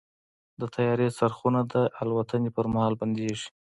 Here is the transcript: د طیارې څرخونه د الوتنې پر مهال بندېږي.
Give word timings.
د 0.59 0.61
طیارې 0.75 1.07
څرخونه 1.17 1.61
د 1.73 1.73
الوتنې 2.01 2.49
پر 2.55 2.65
مهال 2.73 2.93
بندېږي. 3.01 3.47